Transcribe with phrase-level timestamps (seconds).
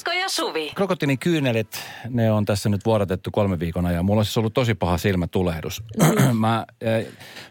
[0.00, 0.72] Esko ja Suvi.
[0.74, 4.04] Krokotiinin kyynelet, ne on tässä nyt vuodatettu kolme viikon ajan.
[4.04, 5.82] Mulla on siis ollut tosi paha silmätulehdus.
[6.40, 7.06] mä, eh,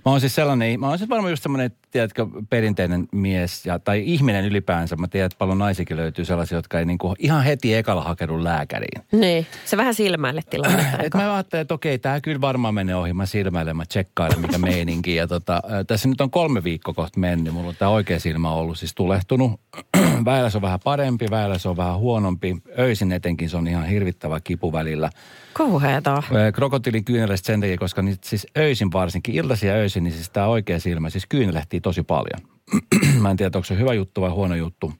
[0.05, 4.03] mä oon siis sellainen, mä oon siis varmaan just semmoinen, tiedätkö, perinteinen mies ja, tai
[4.05, 4.95] ihminen ylipäänsä.
[4.95, 9.03] Mä tiedän, että paljon naisikin löytyy sellaisia, jotka ei niinku ihan heti ekalla hakeudu lääkäriin.
[9.11, 11.03] Niin, se vähän silmäille tilannetta.
[11.03, 13.13] Et mä ajattelin, että okei, tämä kyllä varmaan menee ohi.
[13.13, 15.16] Mä silmäilen, mä tsekkailen, mikä meininki.
[15.16, 17.53] Ja tota, tässä nyt on kolme viikkoa kohta mennyt.
[17.53, 19.61] Mulla on tämä oikea silmä ollut siis tulehtunut.
[20.25, 22.58] väillä se on vähän parempi, väillä se on vähän huonompi.
[22.80, 25.09] Öisin etenkin se on ihan hirvittävä kipu välillä.
[25.53, 26.23] Kauheeta.
[26.53, 30.47] Krokotiilin kyyneleistä sen takia, koska niitä siis öisin varsinkin, iltaisin ja öisin, niin siis tämä
[30.47, 32.39] oikea silmä siis kyynelehtii tosi paljon.
[33.22, 34.94] mä en tiedä, onko se hyvä juttu vai huono juttu.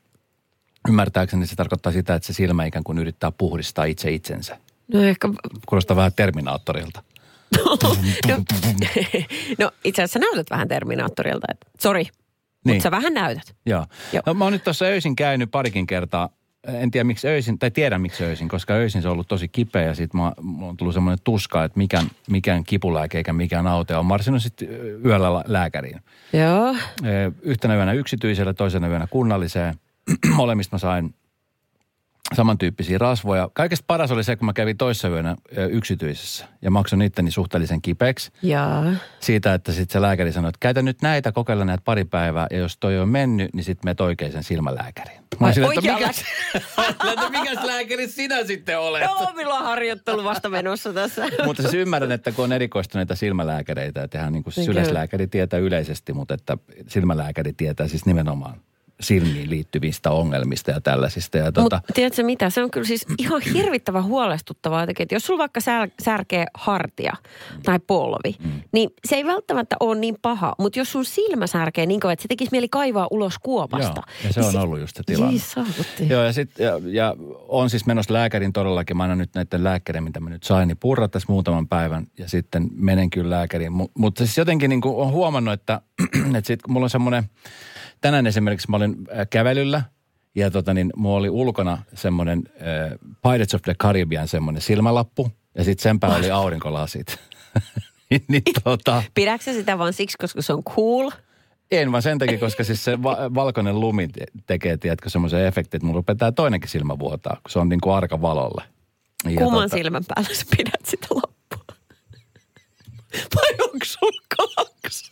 [0.88, 4.58] Ymmärtääkseni se tarkoittaa sitä, että se silmä ikään kuin yrittää puhdistaa itse itsensä.
[4.94, 5.30] No ehkä...
[5.66, 7.04] Kuulostaa vähän Terminaattorilta.
[8.28, 8.38] no,
[9.60, 11.48] no itse asiassa näytät vähän Terminaattorilta.
[11.80, 12.04] Sori.
[12.04, 12.76] Niin.
[12.76, 13.56] mutta sä vähän näytät.
[13.66, 13.86] Joo.
[14.14, 14.24] Joo.
[14.26, 16.30] No, mä oon nyt tuossa öisin käynyt parikin kertaa.
[16.68, 19.82] En tiedä miksi öisin, tai tiedän miksi öisin, koska öisin se on ollut tosi kipeä
[19.82, 24.06] ja sitten mulla on tullut semmoinen tuska, että mikään, mikään kipulääke eikä mikään aute on
[24.06, 24.68] marsinut sitten
[25.06, 26.02] yöllä lääkäriin.
[26.34, 26.76] Joo.
[27.42, 29.76] Yhtenä yönä yksityiselle, toisena yönä kunnalliseen.
[30.36, 31.14] Molemmista mä sain
[32.36, 33.50] samantyyppisiä rasvoja.
[33.54, 35.36] Kaikesta paras oli se, kun mä kävin toissa yönä
[35.70, 38.86] yksityisessä ja maksoin itteni suhteellisen kipeäksi Jaa.
[39.20, 42.58] siitä, että sitten se lääkäri sanoi, että käytä nyt näitä, kokeilla näitä pari päivää ja
[42.58, 45.20] jos toi on mennyt, niin sitten menet oikeaan silmälääkäriin.
[45.40, 46.24] Mä Ai, oon silleen, että mikäs,
[47.14, 49.02] että mikäs lääkäri sinä sitten olet?
[49.04, 51.26] Joo, milloin on harjoittelu vasta menossa tässä.
[51.46, 56.14] Mutta siis ymmärrän, että kun on erikoistuneita silmälääkäreitä, että ihan niin kuin Niin tietää yleisesti,
[56.14, 56.58] mutta että
[56.88, 58.62] silmälääkäri tietää siis nimenomaan
[59.00, 61.38] silmiin liittyvistä ongelmista ja tällaisista.
[61.38, 65.26] Ja tota, Mutta tiedätkö mitä, se on kyllä siis ihan hirvittävän huolestuttavaa jotenkin, että jos
[65.26, 67.14] sulla vaikka sär, särkee hartia
[67.64, 68.52] tai polvi, mm.
[68.72, 72.24] niin se ei välttämättä ole niin paha, mutta jos sun silmä särkee niin kauan, että
[72.24, 74.02] se tekisi mieli kaivaa ulos kuopasta.
[74.06, 75.40] Joo, ja se on ollut just se tilanne.
[75.40, 76.10] Siis.
[76.10, 77.16] Joo, ja, sit, ja, ja
[77.48, 78.98] on siis menossa lääkärin todellakin.
[78.98, 82.30] Mä annan nyt näiden lääkärin, mitä mä nyt sain, niin purra tässä muutaman päivän ja
[82.30, 83.72] sitten menen kyllä lääkäriin.
[83.98, 85.82] Mutta siis jotenkin niin on huomannut, että,
[86.38, 87.24] että sit, kun mulla on semmoinen,
[88.02, 89.84] tänään esimerkiksi mä olin äh, kävelyllä
[90.36, 92.92] ja tota niin, mulla oli ulkona semmoinen äh,
[93.24, 97.20] Pirates of the Caribbean semmoinen silmälappu ja sitten sen päällä oli aurinkolasit.
[98.28, 101.10] niin tota, Pidätkö sitä vaan siksi, koska se on cool?
[101.72, 105.78] en vaan sen takia, koska siis se va- valkoinen lumi te- tekee, tiedätkö, semmoisen efektin,
[105.78, 108.64] että mulla rupeaa toinenkin silmä vuotaa, kun se on niin kuin arka valolle.
[109.30, 111.76] Ja Kumman tota- silmän päällä sä pidät sitä lappua?
[113.36, 115.12] Vai onko sulla kaksi?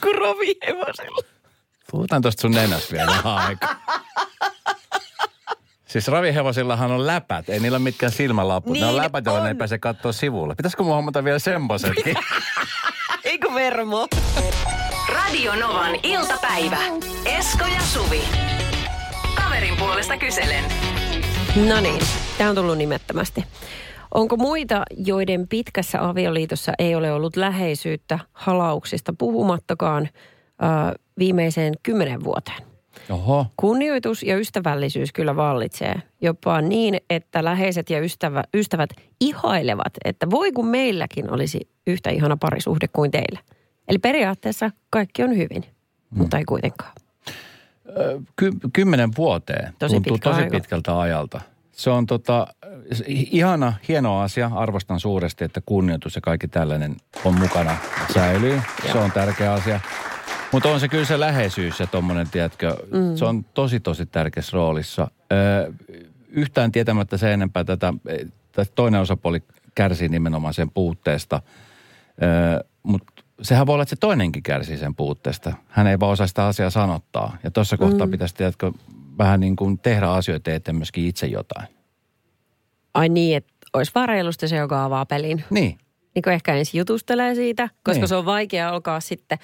[0.00, 1.22] Kuin rovihevosella.
[1.90, 3.76] Puhutaan tuosta sun nenästä vielä vähän aikaa.
[5.86, 8.72] Siis ravihevosillahan on läpät, ei niillä ole mitkään silmälaput.
[8.78, 10.54] ne on Niin läpät, joilla ne ei pääse katsoa sivulle.
[10.54, 12.16] Pitäisikö mun hommata vielä semmoisetkin?
[13.24, 14.08] Eikö vermo?
[15.08, 16.78] Radio Novan iltapäivä.
[17.24, 18.22] Esko ja Suvi.
[19.34, 20.64] Kaverin puolesta kyselen.
[21.66, 22.02] No niin,
[22.38, 23.44] tämä on tullut nimettömästi.
[24.14, 30.08] Onko muita, joiden pitkässä avioliitossa ei ole ollut läheisyyttä halauksista puhumattakaan
[30.62, 32.62] äh, viimeiseen kymmenen vuoteen?
[33.10, 33.46] Oho.
[33.56, 36.02] Kunnioitus ja ystävällisyys kyllä vallitsee.
[36.20, 42.36] Jopa niin, että läheiset ja ystävä, ystävät ihailevat, että voi kun meilläkin olisi yhtä ihana
[42.36, 43.40] parisuhde kuin teillä.
[43.88, 45.64] Eli periaatteessa kaikki on hyvin,
[46.10, 46.92] mutta ei kuitenkaan.
[48.36, 50.50] Ky- kymmenen vuoteen Tosi tuntuu tosi aika.
[50.56, 51.40] pitkältä ajalta.
[51.80, 52.46] Se on tota,
[53.06, 54.50] ihana, hieno asia.
[54.54, 57.76] Arvostan suuresti, että kunnioitus ja kaikki tällainen on mukana
[58.14, 58.62] säilyy.
[58.92, 59.80] Se on tärkeä asia.
[60.52, 63.16] Mutta on se kyllä se läheisyys ja tuommoinen, tiedätkö, mm.
[63.16, 65.10] se on tosi tosi tärkeässä roolissa.
[65.32, 65.72] Ö,
[66.28, 67.94] yhtään tietämättä se enempää tätä,
[68.52, 69.42] tätä toinen osapuoli
[69.74, 71.42] kärsii nimenomaan sen puutteesta.
[72.82, 73.12] Mutta
[73.42, 75.52] sehän voi olla, että se toinenkin kärsii sen puutteesta.
[75.68, 77.36] Hän ei vaan osaa sitä asiaa sanottaa.
[77.44, 78.10] Ja tuossa kohtaa Mm.
[78.10, 78.72] pitäisi, tiedätkö,
[79.18, 81.66] vähän niin kuin tehdä asioita eteen myöskin itse jotain.
[82.94, 85.44] Ai niin, että olisi vaan reilusti se, joka avaa pelin.
[85.50, 85.78] Niin.
[86.14, 88.08] Niin kuin ehkä ensin jutustelee siitä, koska Niin.
[88.08, 89.38] se on vaikea alkaa sitten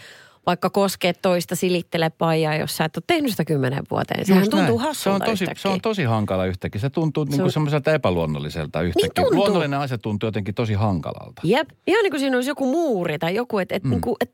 [0.47, 4.27] vaikka koskee toista, silittele paijaa, jos sä et ole tehnyt sitä kymmenen vuoteen.
[4.27, 4.89] Sehän Just tuntuu näin.
[4.89, 5.63] hassulta se on, tosi, yhtäkkiä.
[5.63, 6.81] se on tosi hankala yhtäkkiä.
[6.81, 9.11] Se tuntuu niin on- kuin semmoiselta epäluonnolliselta yhtäkkiä.
[9.15, 9.35] tuntuu.
[9.39, 11.43] Luonnollinen asia tuntuu jotenkin tosi hankalalta.
[11.45, 13.91] Jep, ihan niin kuin siinä olisi joku muuri tai joku, että et, mm.
[13.91, 14.33] niinku, et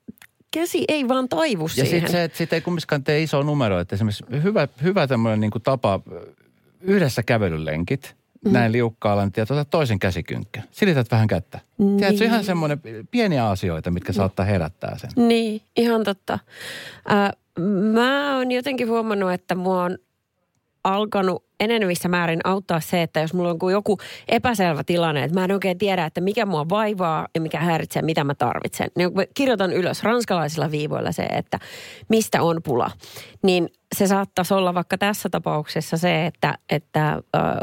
[0.54, 1.90] käsi ei vaan taivu Ja siihen.
[1.90, 3.80] sitten se, että siitä ei kumminkaan tee iso numero.
[3.80, 6.00] Että esimerkiksi hyvä, hyvä tämmöinen niin kuin tapa
[6.80, 8.52] yhdessä kävelylenkit, mm.
[8.52, 10.62] näin liukkaalla, niin otat toisen käsikynkkä.
[10.70, 11.60] Silität vähän kättä.
[11.78, 11.96] Niin.
[11.96, 15.10] Tiedätkö, ihan semmoinen pieniä asioita, mitkä saattaa herättää sen.
[15.28, 16.38] Niin, ihan totta.
[17.12, 17.30] Äh,
[17.92, 19.98] mä oon jotenkin huomannut, että mua on
[20.84, 23.98] alkanut enenevissä määrin auttaa se, että jos mulla on joku
[24.28, 28.24] epäselvä tilanne, että mä en oikein tiedä, että mikä mua vaivaa ja mikä häiritsee, mitä
[28.24, 28.90] mä tarvitsen.
[28.96, 31.58] Niin mä kirjoitan ylös ranskalaisilla viivoilla se, että
[32.08, 32.90] mistä on pula.
[33.42, 37.20] Niin se saattaisi olla vaikka tässä tapauksessa se, että, että äh,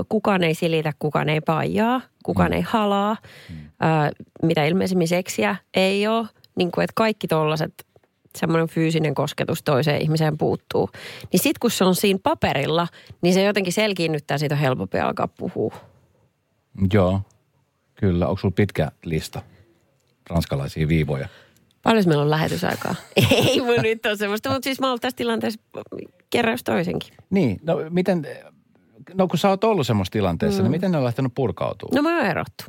[0.09, 2.55] kukaan ei silitä, kukaan ei paijaa, kukaan mm.
[2.55, 3.17] ei halaa,
[3.83, 4.11] äh,
[4.43, 6.27] mitä ilmeisemmin seksiä ei ole.
[6.55, 7.73] Niin kuin, että kaikki tollaset
[8.37, 10.89] semmoinen fyysinen kosketus toiseen ihmiseen puuttuu.
[11.31, 12.87] Niin sit kun se on siinä paperilla,
[13.21, 15.75] niin se jotenkin selkiinnyttää, siitä on helpompi alkaa puhua.
[16.93, 17.21] Joo,
[17.95, 18.27] kyllä.
[18.27, 19.41] Onko sulla pitkä lista
[20.29, 21.27] ranskalaisia viivoja?
[21.83, 22.95] Paljon meillä on lähetysaikaa?
[23.31, 25.61] Ei mun nyt ole semmoista, mutta siis mä oon tässä tilanteessa
[26.29, 27.13] kerran toisenkin.
[27.29, 28.27] Niin, no miten,
[29.13, 30.63] no kun sä oot ollut semmoisessa tilanteessa, mm.
[30.63, 31.95] niin miten ne on lähtenyt purkautumaan?
[31.95, 32.63] No mä oon erottu.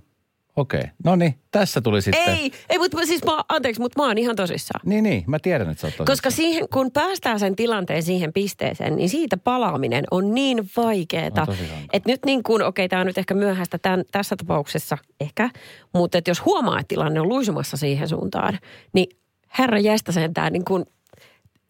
[0.57, 2.29] Okei, no niin, tässä tuli sitten.
[2.29, 4.81] Ei, ei mutta siis mä, anteeksi, mutta mä oon ihan tosissaan.
[4.85, 6.07] Niin, niin, mä tiedän, että sä oot tosissaan.
[6.07, 11.47] Koska siihen, kun päästään sen tilanteen siihen pisteeseen, niin siitä palaaminen on niin vaikeeta.
[11.93, 15.51] Että nyt niin kuin, okei, tämä on nyt ehkä myöhäistä tämän, tässä tapauksessa ehkä,
[15.95, 18.59] mutta että jos huomaa, että tilanne on luisumassa siihen suuntaan,
[18.93, 19.17] niin
[19.59, 20.85] herra jästä sentään niin kuin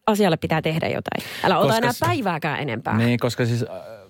[0.07, 1.29] asialle pitää tehdä jotain.
[1.43, 2.97] Älä ota koska enää päivääkään enempää.
[2.97, 4.00] Niin, koska siis äh,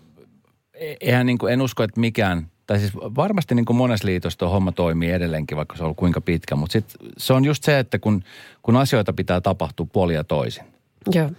[1.01, 4.49] eihän niin kuin, en usko, että mikään tai siis varmasti niin kuin monessa liitossa tuo
[4.49, 6.85] homma toimii edelleenkin, vaikka se on ollut kuinka pitkä, mutta sit
[7.17, 8.23] se on just se, että kun,
[8.61, 10.63] kun asioita pitää tapahtua puoli ja toisin.
[11.11, 11.29] Joo.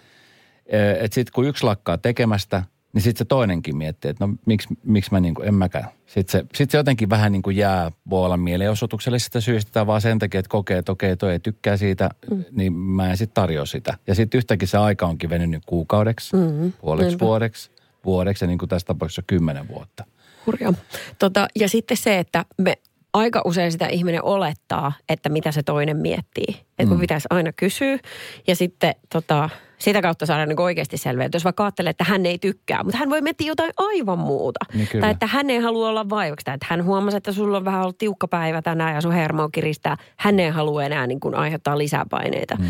[1.01, 2.63] Että sitten kun yksi lakkaa tekemästä,
[2.93, 5.89] niin sitten se toinenkin miettii, että no miksi, miksi mä niin kuin, en mäkään.
[6.07, 10.01] Sitten se, sit se jotenkin vähän niin kuin jää, voi olla mielenosoituksellisesta syystä tai vaan
[10.01, 12.45] sen takia, että kokee, että okei, toi ei tykkää siitä, mm.
[12.51, 13.99] niin mä en sitten tarjoa sitä.
[14.07, 16.73] Ja sitten yhtäkkiä se aika onkin venynyt kuukaudeksi, mm-hmm.
[16.73, 17.27] puoleksi Niinpä.
[17.27, 17.71] vuodeksi,
[18.05, 20.05] vuodeksi niin kuin tässä tapauksessa kymmenen vuotta.
[20.47, 20.73] Hurja.
[21.19, 22.79] Tota, ja sitten se, että me
[23.13, 26.47] aika usein sitä ihminen olettaa, että mitä se toinen miettii.
[26.49, 27.01] Että kun mm.
[27.01, 27.99] pitäisi aina kysyä
[28.47, 31.27] ja sitten tota, sitä kautta saada niin oikeasti selvää.
[31.27, 34.65] Että jos vaikka ajattelee, että hän ei tykkää, mutta hän voi miettiä jotain aivan muuta.
[34.75, 36.45] Niin tai että hän ei halua olla vaivaksi.
[36.45, 39.49] Tai että hän huomasi, että sulla on vähän ollut tiukka päivä tänään ja sun hermo
[39.49, 39.97] kiristää.
[40.17, 42.57] Hän ei halua enää niin kuin aiheuttaa lisäpaineita.
[42.57, 42.65] Mm.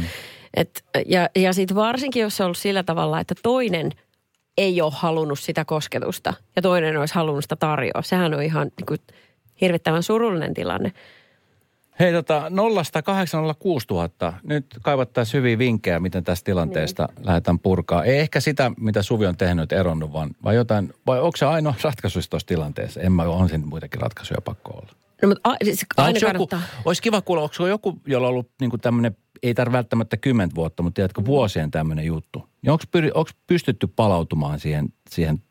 [0.55, 3.90] Et, ja ja sitten varsinkin, jos se on ollut sillä tavalla, että toinen–
[4.58, 8.02] ei ole halunnut sitä kosketusta ja toinen olisi halunnut sitä tarjoa.
[8.02, 8.99] Sehän on ihan niin kuin,
[9.60, 10.93] hirvittävän surullinen tilanne.
[12.00, 14.34] Hei tota, 0806000.
[14.43, 17.26] Nyt kaivattaisiin hyviä vinkkejä, miten tästä tilanteesta niin.
[17.26, 18.04] lähdetään purkaa.
[18.04, 21.75] Ei ehkä sitä, mitä Suvi on tehnyt, eronnut, vaan vai jotain, vai onko se ainoa
[21.82, 23.00] ratkaisu tuossa tilanteessa?
[23.00, 24.93] En mä, on sen muitakin ratkaisuja pakko olla.
[25.22, 26.48] No, mutta a, siis aina joku,
[26.84, 30.82] olisi kiva kuulla, onko joku, jolla on ollut niin tämmöinen, ei tarvitse välttämättä kymmentä vuotta,
[30.82, 32.48] mutta tiedätkö, vuosien tämmöinen juttu.
[32.62, 32.84] Ja onko,
[33.14, 35.42] onko pystytty palautumaan siihen, siihen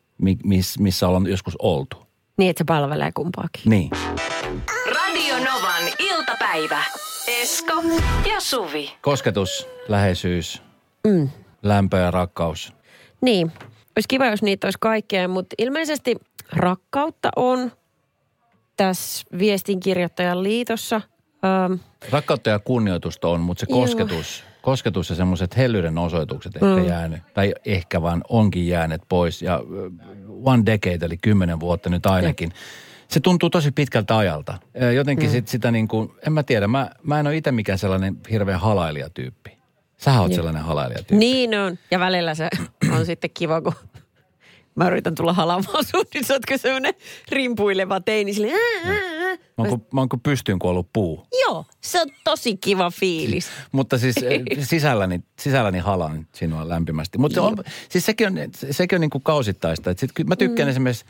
[0.44, 1.96] miss, missä ollaan joskus oltu?
[2.38, 3.62] Niin, että se palvelee kumpaakin.
[3.64, 3.90] Niin.
[4.86, 6.82] Radio Novan iltapäivä.
[7.42, 7.82] Esko
[8.28, 8.92] ja Suvi.
[9.00, 10.62] Kosketus, läheisyys,
[11.06, 11.28] mm.
[11.62, 12.72] lämpö ja rakkaus.
[13.20, 13.52] Niin.
[13.96, 16.16] Olisi kiva, jos niitä olisi kaikkea, mutta ilmeisesti
[16.52, 17.72] rakkautta on
[18.76, 21.00] tässä viestinkirjoittajan liitossa.
[21.44, 21.72] Ähm,
[22.10, 26.86] Rakkautta ja kunnioitusta on, mutta se kosketus, kosketus ja semmoiset hellyyden osoitukset ehkä mm.
[26.86, 29.42] jäänyt, tai ehkä vaan onkin jäänyt pois.
[29.42, 29.60] Ja
[30.44, 32.48] one decade, eli kymmenen vuotta nyt ainakin.
[32.48, 32.56] Ja.
[33.08, 34.58] Se tuntuu tosi pitkältä ajalta.
[34.94, 35.32] Jotenkin mm.
[35.32, 38.60] sit sitä niin kuin, en mä tiedä, mä, mä en ole itse mikään sellainen hirveän
[38.60, 39.58] halailijatyyppi.
[39.96, 41.16] Sä oot sellainen halailijatyyppi.
[41.16, 41.78] Niin on.
[41.90, 42.48] Ja välillä se
[42.96, 43.74] on sitten kiva, kun
[44.74, 46.94] mä yritän tulla halaamaan sun, niin sä ootko semmoinen
[47.28, 48.92] rimpuileva teini silleen, ää,
[49.26, 49.36] ää.
[49.58, 51.26] Mä oon, mä oon kuin pystyyn kuollut puu.
[51.40, 53.48] Joo, se on tosi kiva fiilis.
[53.72, 57.18] Mutta siis eh, sisälläni, sisälläni halan sinua lämpimästi.
[57.18, 57.56] Mutta on,
[57.88, 58.34] siis sekin on,
[58.70, 59.90] sekin on niin kuin kausittaista.
[59.90, 60.70] Et sit, mä tykkään mm.
[60.70, 61.04] esimerkiksi,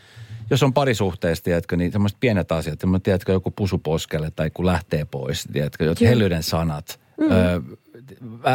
[0.51, 2.79] jos on parisuhteesta, tiedätkö, niin semmoiset pienet asiat.
[3.03, 7.02] Tiedätkö, joku pusu poskelle tai kun lähtee pois, tiedätkö, jotkut hellyyden sanat.
[7.21, 7.31] Mm.
[7.31, 7.61] Öö,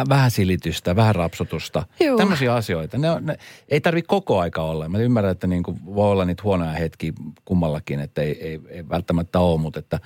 [0.08, 1.86] vähän silitystä, vähän rapsutusta.
[2.04, 2.18] Juu.
[2.18, 2.98] Tämmöisiä asioita.
[2.98, 3.38] Ne, on, ne
[3.68, 4.88] ei tarvi koko aika olla.
[4.88, 7.12] Mä ymmärrän, että niin kuin voi olla niitä huonoja hetkiä
[7.44, 10.00] kummallakin, että ei, ei, ei välttämättä ole, mutta että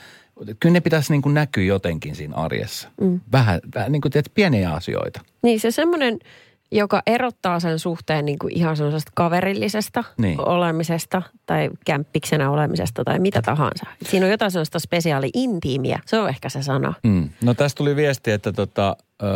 [0.61, 2.89] kyllä ne pitäisi niin kuin näkyä jotenkin siinä arjessa.
[3.01, 3.21] Mm.
[3.33, 5.21] Vähän, vähän niin kuin teet pieniä asioita.
[5.43, 6.19] Niin se semmoinen
[6.73, 10.41] joka erottaa sen suhteen niin kuin ihan sellaisesta kaverillisesta niin.
[10.41, 13.87] olemisesta tai kämppiksenä olemisesta tai mitä tahansa.
[14.03, 16.01] Siinä on jotain sellaista spesiaali-intiimiä.
[16.07, 16.95] Se on ehkä se sana.
[17.03, 17.29] Mm.
[17.43, 19.27] No tästä tuli viesti, että tota, ö,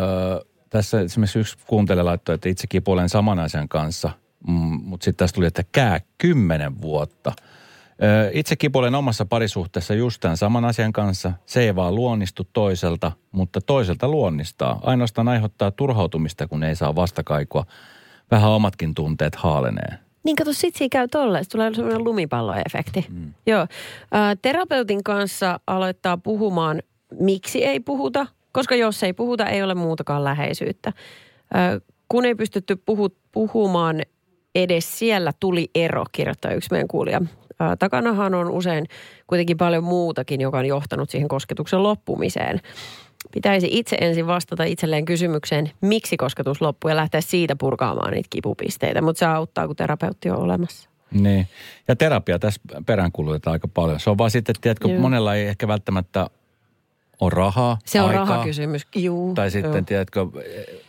[0.69, 4.09] tässä esimerkiksi yksi kuuntelija laittoi, että itse kipuilen saman asian kanssa.
[4.47, 7.33] Mm, mutta sitten tästä tuli, että kää kymmenen vuotta–
[8.33, 11.33] itse kipuilen omassa parisuhteessa just tämän saman asian kanssa.
[11.45, 14.79] Se ei vaan luonnistu toiselta, mutta toiselta luonnistaa.
[14.83, 17.65] Ainoastaan aiheuttaa turhautumista, kun ei saa vastakaikua.
[18.31, 19.99] Vähän omatkin tunteet haalenee.
[20.23, 21.45] Niin kato, sit siinä käy tolleen.
[21.51, 23.05] Tulee sellainen lumipalloefekti.
[23.09, 23.33] Mm.
[23.45, 23.61] Joo.
[23.61, 23.67] Ä,
[24.41, 26.81] terapeutin kanssa aloittaa puhumaan,
[27.19, 30.93] miksi ei puhuta, koska jos ei puhuta, ei ole muutakaan läheisyyttä.
[31.55, 34.01] Ä, kun ei pystytty puhu, puhumaan
[34.55, 37.21] edes siellä tuli ero, kirjoittaa yksi meidän kuulija.
[37.61, 38.85] Ä, takanahan on usein
[39.27, 42.61] kuitenkin paljon muutakin, joka on johtanut siihen kosketuksen loppumiseen.
[43.33, 49.01] Pitäisi itse ensin vastata itselleen kysymykseen, miksi kosketus loppuu ja lähteä siitä purkaamaan niitä kipupisteitä.
[49.01, 50.89] Mutta se auttaa, kun terapeutti on olemassa.
[51.11, 51.47] Niin.
[51.87, 53.99] Ja terapia tässä peräänkulutetaan aika paljon.
[53.99, 55.01] Se on vaan sitten, tiedätkö, Joo.
[55.01, 56.27] monella ei ehkä välttämättä
[57.19, 58.25] ole rahaa, Se on aikaa.
[58.25, 58.87] rahakysymys.
[58.95, 59.81] Juu, Tai sitten, joo.
[59.81, 60.25] tiedätkö,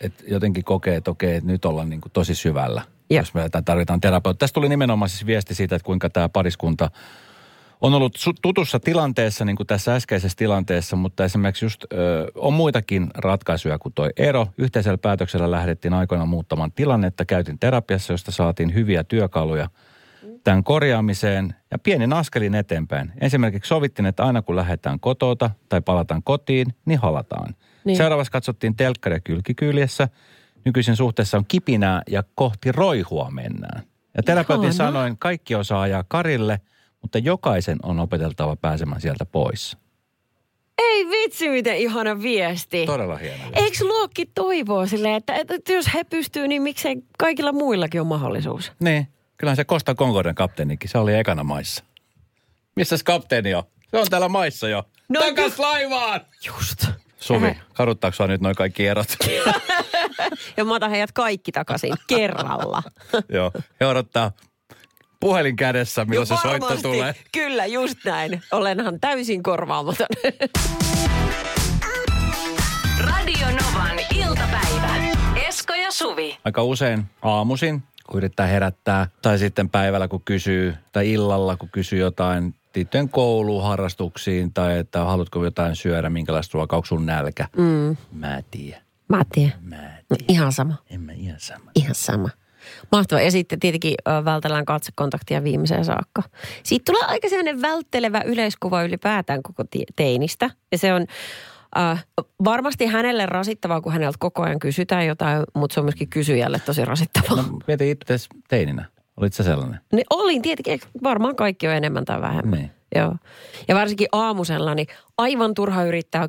[0.00, 3.20] että jotenkin kokee, että okei, että nyt ollaan niin kuin tosi syvällä, Jep.
[3.20, 4.38] jos me tarvitaan terapeutti.
[4.38, 6.90] Tästä tuli nimenomaan siis viesti siitä, että kuinka tämä pariskunta
[7.80, 13.10] on ollut tutussa tilanteessa, niin kuin tässä äskeisessä tilanteessa, mutta esimerkiksi just ö, on muitakin
[13.14, 14.46] ratkaisuja kuin toi ero.
[14.58, 19.68] Yhteisellä päätöksellä lähdettiin aikoinaan muuttamaan tilannetta, käytin terapiassa, josta saatiin hyviä työkaluja
[20.44, 23.12] tämän korjaamiseen ja pienin askelin eteenpäin.
[23.20, 27.46] Esimerkiksi sovittiin, että aina kun lähdetään kotota tai palataan kotiin, niin halataan.
[27.48, 27.56] Niin.
[27.84, 27.96] Niin.
[27.96, 30.08] Seuraavaksi katsottiin telkkaria kylkikyljessä.
[30.64, 33.82] Nykyisin suhteessa on kipinää ja kohti roihua mennään.
[34.16, 34.76] Ja terapeutin Ihana.
[34.76, 36.60] sanoin, kaikki osaa ajaa karille,
[37.02, 39.76] mutta jokaisen on opeteltava pääsemään sieltä pois.
[40.78, 42.86] Ei vitsi, miten ihana viesti.
[42.86, 43.44] Todella hieno.
[43.52, 48.72] Eikö luokki toivoa silleen, että, että jos he pystyy, niin miksei kaikilla muillakin on mahdollisuus?
[48.80, 51.84] Niin, kyllähän se Costa Concorden kapteenikin, se oli ekana maissa.
[52.76, 53.62] Missäs kapteeni on?
[53.90, 54.84] Se on täällä maissa jo.
[55.08, 56.20] No, Takas laivaan!
[56.46, 56.84] Just.
[57.20, 59.06] Suvi, kaduttaako sua nyt noin kaikki erot?
[60.56, 62.82] Ja mä otan heidät kaikki takaisin kerralla.
[63.34, 64.32] Joo, he odottaa
[65.20, 67.14] puhelin kädessä, milloin se soitto tulee.
[67.32, 68.42] Kyllä, just näin.
[68.52, 70.06] Olenhan täysin korvaamaton.
[73.00, 74.94] Radio Novan iltapäivä.
[75.48, 76.38] Esko ja Suvi.
[76.44, 81.98] Aika usein aamuisin, kun yrittää herättää, tai sitten päivällä, kun kysyy, tai illalla, kun kysyy
[81.98, 87.48] jotain liittyen kouluun, harrastuksiin, tai että haluatko jotain syödä, minkälaista ruokaa, onko sun nälkä.
[87.56, 87.96] Mm.
[88.12, 88.82] Mä en tiedä.
[89.08, 89.52] Mä tiedän.
[89.62, 90.24] Mä en tiedä.
[90.28, 90.74] Ihan sama.
[90.90, 91.70] En mä ihan sama.
[91.74, 92.28] Ihan sama.
[92.92, 93.22] Mahtavaa.
[93.22, 93.94] Ja sitten tietenkin
[94.24, 96.22] vältellään katsekontaktia viimeiseen saakka.
[96.62, 99.64] Siitä tulee aika sellainen välttelevä yleiskuva ylipäätään koko
[99.96, 100.50] teinistä.
[100.72, 101.06] Ja se on
[101.78, 102.06] äh,
[102.44, 106.84] varmasti hänelle rasittavaa, kun häneltä koko ajan kysytään jotain, mutta se on myöskin kysyjälle tosi
[106.84, 107.36] rasittavaa.
[107.36, 108.16] No, mieti itse
[108.48, 108.84] teininä.
[109.20, 109.80] Olit sä sellainen?
[109.92, 112.58] Niin olin tietenkin, varmaan kaikki on enemmän tai vähemmän.
[112.58, 112.70] Niin.
[112.94, 113.14] Joo.
[113.68, 114.86] Ja varsinkin aamusella, niin
[115.18, 116.28] aivan turha yrittää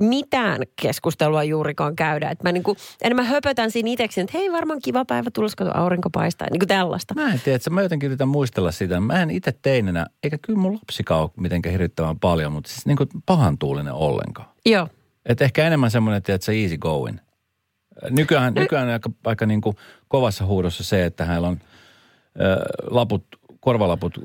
[0.00, 2.30] mitään keskustelua juurikaan käydä.
[2.30, 6.10] Että mä niinku, enemmän höpötän siinä itsekseni, että hei varmaan kiva päivä tulossa, kun aurinko
[6.10, 6.48] paistaa.
[6.50, 7.14] Niin kuin tällaista.
[7.14, 9.00] Mä en tiedä, että mä jotenkin yritän muistella sitä.
[9.00, 12.96] Mä en itse teininä, eikä kyllä mun lapsikaan ole mitenkään hirvittävän paljon, mutta siis niin
[12.96, 14.48] kuin pahan tuulinen ollenkaan.
[14.66, 14.88] Joo.
[15.26, 17.18] Et ehkä enemmän semmoinen, että se easy going.
[18.10, 19.76] Nykyään, nykyään on aika, aika niin kuin
[20.08, 21.58] kovassa huudossa se, että hänellä on
[22.90, 23.24] laput,
[23.60, 24.18] korvalaput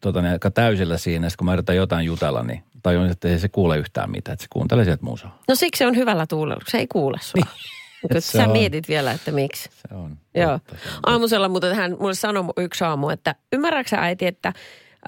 [0.00, 1.28] tota, niin aika täysillä siinä.
[1.38, 4.32] Kun mä yritän jotain jutella, niin tajun, että ei se kuule yhtään mitään.
[4.32, 5.38] Että se kuuntelee sieltä musaa.
[5.48, 7.42] No siksi se on hyvällä tuulella, se ei kuule sua.
[7.44, 8.22] Niin.
[8.22, 8.50] Sä on.
[8.50, 9.70] mietit vielä, että miksi.
[9.88, 10.18] Se on.
[10.34, 10.58] Joo.
[10.58, 14.52] totta, se on Aamusella mutta hän mulle sanoi yksi aamu, että ymmärrätkö äiti, että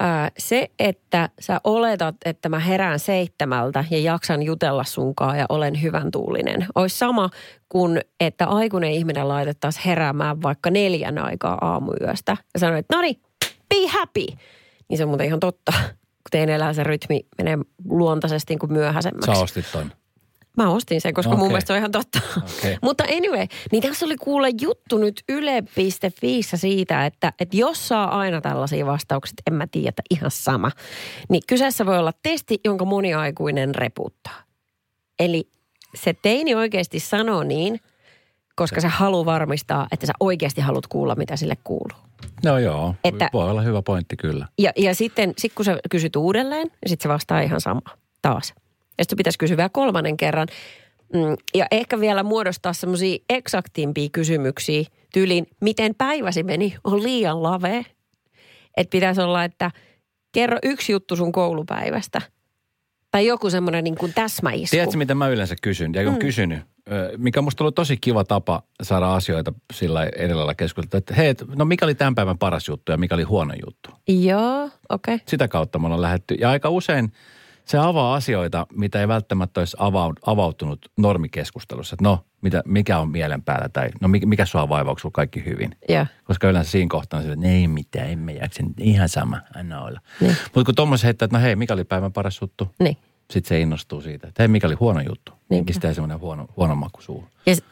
[0.01, 5.83] ää, se, että sä oletat, että mä herään seitsemältä ja jaksan jutella sunkaan ja olen
[5.83, 7.31] hyvän tuulinen, olisi sama
[7.69, 13.21] kuin, että aikuinen ihminen laitettaisiin heräämään vaikka neljän aikaa aamuyöstä ja sanoi, että no niin,
[13.69, 14.27] be happy.
[14.89, 19.33] Niin se on muuten ihan totta, kun teidän se rytmi menee luontaisesti niin kuin myöhäisemmäksi.
[19.35, 19.93] Sä ostit ton.
[20.57, 21.39] Mä ostin sen, koska okay.
[21.39, 22.21] mun mielestä se on ihan totta.
[22.37, 22.79] Okei.
[22.83, 28.41] Mutta anyway, niin tässä oli kuule juttu nyt yle.fiissä siitä, että, että jos saa aina
[28.41, 30.71] tällaisia vastauksia, en mä tiedä, että ihan sama,
[31.29, 34.43] niin kyseessä voi olla testi, jonka moni aikuinen reputtaa.
[35.19, 35.49] Eli
[35.95, 37.81] se teini oikeasti sanoo niin,
[38.57, 41.99] koska se haluaa varmistaa, että sä oikeasti haluat kuulla, mitä sille kuuluu.
[42.45, 44.49] No joo, Että- voi olla hyvä pointti kyllä.
[44.59, 47.81] Ja, ja sitten sit kun sä kysyt uudelleen, niin sitten se vastaa ihan sama
[48.23, 48.55] taas.
[48.99, 50.49] Ja sitten pitäisi kysyä vielä kolmannen kerran.
[51.15, 57.83] Mm, ja ehkä vielä muodostaa semmoisia eksaktimpia kysymyksiä tyyliin, miten päiväsi meni, on liian lavea.
[58.77, 59.71] Että pitäisi olla, että
[60.33, 62.23] kerro yksi juttu sun koulupäivästä.
[63.11, 64.71] Tai joku semmoinen niin kuin täsmäisku.
[64.71, 65.95] Tiedätkö, mitä mä yleensä kysyn?
[65.95, 66.19] Ja kun mm.
[66.19, 66.59] kysynyt,
[67.17, 71.85] mikä musta ollut tosi kiva tapa saada asioita sillä edellä keskustelua, että hei, no mikä
[71.85, 73.91] oli tämän päivän paras juttu ja mikä oli huono juttu?
[74.09, 75.15] Joo, okei.
[75.15, 75.19] Okay.
[75.29, 76.35] Sitä kautta me ollaan lähetty.
[76.35, 77.13] Ja aika usein
[77.67, 81.95] se avaa asioita, mitä ei välttämättä olisi avau- avautunut normikeskustelussa.
[81.95, 85.77] Että no, mitä, mikä on mielen päällä tai no mikä, sua vaivaa, onko kaikki hyvin?
[85.89, 86.07] Joo.
[86.25, 90.01] Koska yleensä siinä kohtaa on sille, että ei mitään, emme jaksa, ihan sama, anna olla.
[90.21, 90.37] Niin.
[90.45, 92.69] Mutta kun tuommoisen heittää, että no hei, mikä oli päivän paras juttu?
[92.81, 92.97] Niin.
[93.31, 95.33] Sitten se innostuu siitä, että hei, mikä oli huono juttu.
[95.49, 95.73] Niinpä.
[95.73, 97.29] Sitä semmoinen huono, huono maku suuhun.
[97.47, 97.63] Ja s-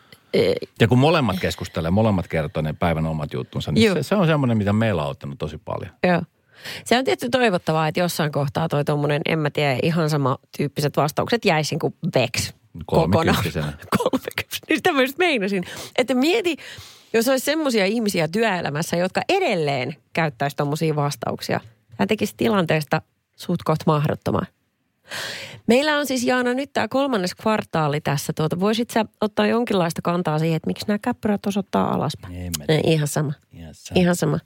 [0.80, 4.58] Ja kun molemmat keskustelee, molemmat kertoo ne päivän omat juttunsa, niin se, se on semmoinen,
[4.58, 5.90] mitä meillä on ottanut tosi paljon.
[6.06, 6.22] Joo.
[6.84, 10.96] Se on tietysti toivottavaa, että jossain kohtaa toi tommonen, en mä tiedä, ihan sama tyyppiset
[10.96, 12.54] vastaukset jäisi niin kuin veks
[12.86, 13.72] Kolmekymppisenä.
[13.98, 14.66] Kolmekymppisenä.
[14.68, 15.64] Niin sitä mä just meinasin.
[15.98, 16.56] Että mieti,
[17.12, 21.60] jos olisi semmoisia ihmisiä työelämässä, jotka edelleen käyttäisi tommosia vastauksia.
[21.96, 23.02] Tämä tekisi tilanteesta
[23.36, 24.46] suht koht mahdottoman.
[25.66, 28.32] Meillä on siis Jaana nyt tämä kolmannes kvartaali tässä.
[28.32, 32.34] Tuota, voisit sä ottaa jonkinlaista kantaa siihen, että miksi nämä käppyrät osoittaa alaspäin?
[32.68, 33.32] Ei, ihan sama.
[33.58, 33.90] Yes.
[33.94, 34.38] Ihan sama.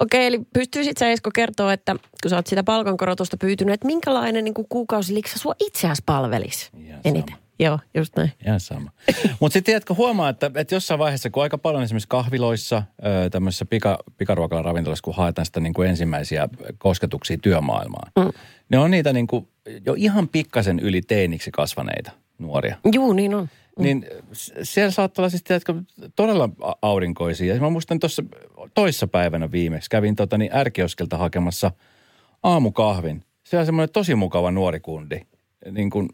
[0.00, 4.44] Okei, eli pystyisit sä Esko kertoa, että kun sä oot sitä palkankorotusta pyytynyt, että minkälainen
[4.44, 7.34] niin kausiliksa sua itseäsi palvelisi Ihan eniten?
[7.34, 7.42] sama.
[7.58, 8.32] Joo, just näin.
[8.46, 8.90] Ihan sama.
[9.40, 12.82] Mutta sitten tiedätkö, huomaa, että, että jossain vaiheessa, kun aika paljon esimerkiksi kahviloissa,
[13.26, 16.48] ö, tämmöisissä pika, pikaruokalavintolassa, kun haetaan sitä niin kuin ensimmäisiä
[16.78, 18.30] kosketuksia työmaailmaan, mm.
[18.72, 19.48] Ne on niitä niin kuin
[19.86, 22.76] jo ihan pikkasen yli teiniksi kasvaneita nuoria.
[22.94, 23.48] Juu, niin on.
[23.78, 25.74] Niin s- siellä saattaa olla siis, tiedätkö,
[26.16, 26.48] todella
[26.82, 27.54] aurinkoisia.
[27.54, 28.22] Ja mä muistan tuossa
[28.74, 31.70] toissa päivänä viimeksi kävin tota, niin ärkioskelta hakemassa
[32.42, 33.24] aamukahvin.
[33.44, 35.20] Se on semmoinen tosi mukava nuori kundi.
[35.70, 36.08] Niin kuin,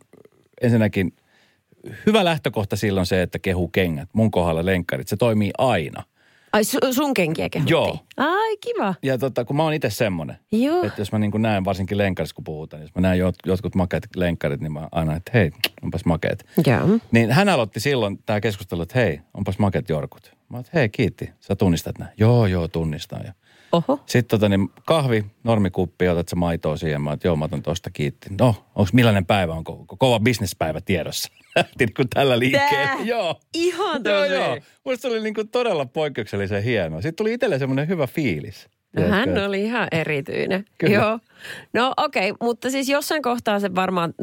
[0.63, 1.13] ensinnäkin
[2.07, 4.09] hyvä lähtökohta silloin se, että kehu kengät.
[4.13, 5.09] Mun kohdalla lenkkarit.
[5.09, 6.03] Se toimii aina.
[6.53, 7.73] Ai su- sun kenkiä kehuttiin?
[7.73, 7.99] Joo.
[8.17, 8.95] Ai kiva.
[9.03, 10.83] Ja tota, kun mä oon itse semmoinen, Joo.
[10.85, 13.75] että jos mä niin näen varsinkin lenkkarissa, kun puhutaan, niin jos mä näen jot, jotkut
[13.75, 15.51] makeat lenkkarit, niin mä aina, että hei,
[15.83, 16.47] onpas makeet.
[16.67, 16.99] Joo.
[17.13, 20.37] Niin hän aloitti silloin tämä keskustelu, että hei, onpas maket jorkut.
[20.49, 21.31] Mä että hei, kiitti.
[21.41, 22.11] Sä tunnistat nämä.
[22.17, 23.21] Joo, joo, tunnistan.
[23.25, 23.33] Ja
[23.73, 24.01] Oho.
[24.07, 27.03] sitten tota, niin kahvi, normikuppi, otat sä maitoa siihen.
[27.03, 28.29] Mä että joo, mä otan tosta kiitti.
[28.41, 31.29] No, onko millainen päivä, onko ko- kova bisnespäivä tiedossa?
[31.57, 32.87] Lähti niin kuin tällä liikkeellä.
[32.87, 32.97] Tää?
[33.05, 33.41] Joo.
[33.55, 34.59] Ihan Joo, joo.
[34.85, 37.01] Musta se oli niin kuin todella poikkeuksellisen hienoa.
[37.03, 38.69] Sitten tuli itselle semmoinen hyvä fiilis.
[38.97, 39.47] No, hän Tiedätkö?
[39.47, 40.65] oli ihan erityinen.
[40.79, 40.95] Kyllä.
[40.95, 41.19] Joo.
[41.75, 44.15] No okei, okay, mutta siis jossain kohtaa se varmaan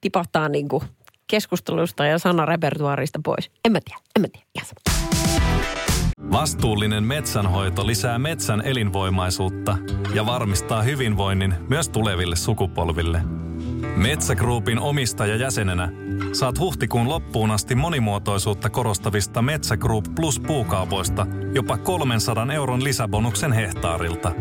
[0.00, 0.82] tipahtaa niin kuin
[1.26, 3.50] keskustelusta ja sanarepertuaarista pois.
[3.64, 4.66] En mä tiedä, en mä tiedä.
[4.66, 5.23] Sama.
[6.32, 9.76] Vastuullinen metsänhoito lisää metsän elinvoimaisuutta
[10.14, 13.22] ja varmistaa hyvinvoinnin myös tuleville sukupolville.
[13.96, 15.92] Metsägruupin omistajajäsenenä
[16.32, 24.32] saat huhtikuun loppuun asti monimuotoisuutta korostavista Metsä Group Plus puukaupoista jopa 300 euron lisäbonuksen hehtaarilta.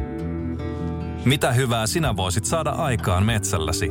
[1.26, 3.90] Mitä hyvää sinä voisit saada aikaan metsälläsi?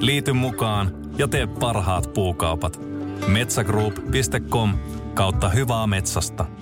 [0.00, 2.80] Liity mukaan ja tee parhaat puukaupat.
[3.26, 4.74] Metsägroup.com
[5.14, 6.61] kautta hyvää metsästä.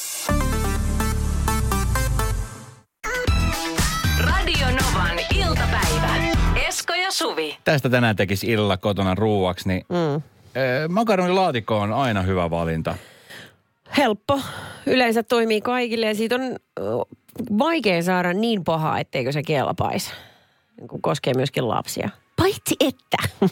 [4.93, 6.15] Novan iltapäivä.
[6.67, 7.57] Esko ja Suvi.
[7.63, 10.21] Tästä tänään tekisi illalla kotona ruuaksi, niin mm.
[10.89, 12.95] makaronilaatikko on aina hyvä valinta.
[13.97, 14.39] Helppo.
[14.85, 16.41] Yleensä toimii kaikille ja siitä on
[17.57, 20.11] vaikea saada niin pahaa, etteikö se kelpaisi.
[20.77, 22.09] Niin koskee myöskin lapsia.
[22.35, 23.17] Paitsi että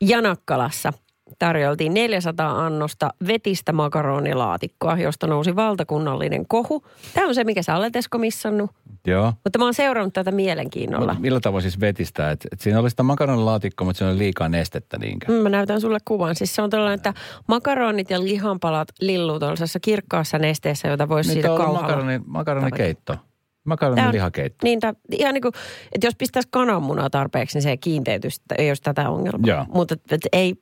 [0.00, 0.92] Janakkalassa
[1.38, 6.84] tarjoltiin 400 annosta vetistä makaronilaatikkoa, josta nousi valtakunnallinen kohu.
[7.14, 8.70] Tämä on se, mikä sä olet Esko missannut.
[9.06, 9.32] Joo.
[9.44, 11.12] Mutta mä oon seurannut tätä mielenkiinnolla.
[11.12, 12.30] Mut millä tavoin siis vetistää?
[12.30, 15.26] Et, et siinä oli sitä makaronilaatikkoa, mutta siinä oli liikaa nestettä niinkö?
[15.32, 16.34] Mm, Mä näytän sulle kuvan.
[16.34, 17.14] Siis se on tällainen, että
[17.48, 21.80] makaronit ja lihanpalat lilluu tuollaisessa kirkkaassa nesteessä, jota voisi Niin siitä kauhalla.
[21.82, 23.12] makaroni, makaronikeitto.
[23.14, 23.22] Tää
[23.64, 24.64] Makaronin on- lihakeitto.
[24.66, 25.52] Niin, tää, ihan niin kuin,
[25.92, 29.48] että jos pistäisi kananmunaa tarpeeksi, niin se ei kiinteytyisi, että ei olisi tätä ongelmaa.
[29.48, 29.66] Joo.
[29.68, 30.54] Mutta et ei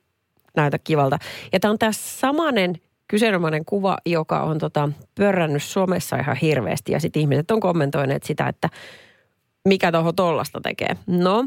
[0.55, 1.17] näytä kivalta.
[1.53, 2.75] Ja tämä on tämä samanen
[3.07, 6.91] kyseenomainen kuva, joka on tota, pörrännyt Suomessa ihan hirveästi.
[6.91, 8.69] Ja sitten ihmiset on kommentoineet sitä, että
[9.65, 10.95] mikä tuohon tollasta tekee.
[11.07, 11.45] No,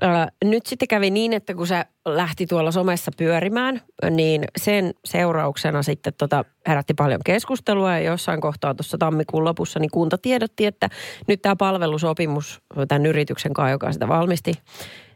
[0.00, 3.80] ää, nyt sitten kävi niin, että kun se lähti tuolla somessa pyörimään,
[4.10, 9.90] niin sen seurauksena sitten tota herätti paljon keskustelua ja jossain kohtaa tuossa tammikuun lopussa niin
[9.90, 10.88] kunta tiedotti, että
[11.28, 14.52] nyt tämä palvelusopimus tämän yrityksen kanssa, joka sitä valmisti,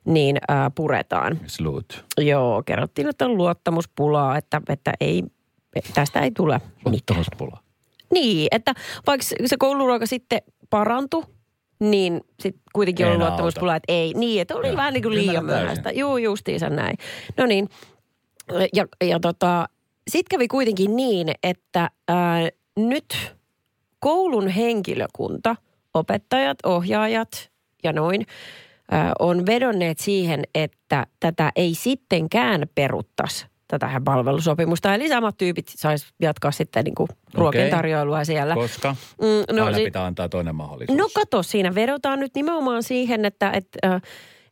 [0.08, 1.40] niin ää, puretaan.
[1.46, 2.04] Slut.
[2.20, 5.22] Joo, kerrottiin, että on luottamuspulaa, että, että ei,
[5.94, 6.92] tästä ei tule mitään.
[6.92, 7.58] Luottamuspula.
[8.14, 8.74] Niin, että
[9.06, 11.24] vaikka se kouluruoka sitten parantui,
[11.80, 14.14] niin sitten kuitenkin Ei oli enää luottamuspula, että ei.
[14.14, 14.76] Niin, että oli Joo.
[14.76, 15.90] vähän niin kuin liian myöhäistä.
[15.90, 16.96] Joo, justiinsa näin.
[17.36, 17.68] No niin,
[18.74, 19.68] ja, ja tota,
[20.10, 23.36] sitten kävi kuitenkin niin, että ää, nyt
[24.00, 25.56] koulun henkilökunta,
[25.94, 27.50] opettajat, ohjaajat
[27.84, 28.26] ja noin,
[29.18, 34.94] on vedonneet siihen, että tätä ei sittenkään peruttaisi tätä palvelusopimusta.
[34.94, 38.54] Eli samat tyypit sais jatkaa sitten niin kuin ruokien tarjoilua siellä.
[38.54, 40.98] Koska Mm, no, aina si- pitää antaa toinen mahdollisuus.
[40.98, 44.02] No kato, siinä vedotaan nyt nimenomaan siihen, että, että, äh,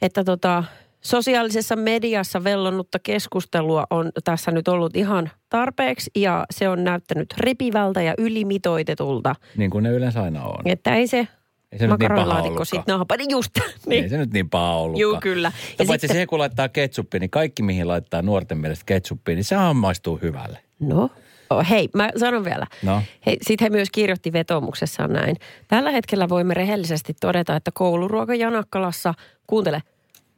[0.02, 0.64] että tota,
[1.00, 8.02] sosiaalisessa mediassa vellonnutta keskustelua on tässä nyt ollut ihan tarpeeksi ja se on näyttänyt ripivältä
[8.02, 9.34] ja ylimitoitetulta.
[9.56, 10.58] Niin kuin ne yleensä aina on.
[10.64, 11.28] Että ei se,
[11.72, 12.66] Ei se nyt niin paha ollutkaan.
[12.66, 13.50] siitä naapa, niin just.
[13.86, 14.02] Niin.
[14.04, 15.00] Ei se nyt niin paha ollutkaan.
[15.00, 15.52] Juu, kyllä.
[15.54, 19.34] Ja, Ja paitsi sitten- siihen, kun laittaa ketsuppia, niin kaikki mihin laittaa nuorten mielestä ketsuppia,
[19.34, 20.58] niin sehän maistuu hyvälle.
[20.80, 21.10] No,
[21.50, 22.66] oh, hei, mä sanon vielä.
[22.82, 23.02] No.
[23.26, 25.36] Hei, Sitten he myös kirjoitti vetoomuksessaan näin.
[25.68, 29.14] Tällä hetkellä voimme rehellisesti todeta, että kouluruoka Janakkalassa,
[29.46, 29.82] kuuntele,